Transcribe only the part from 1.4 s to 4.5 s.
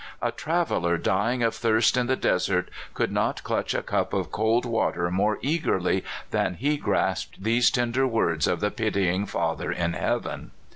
of thirst in the desert could not clutch a cup of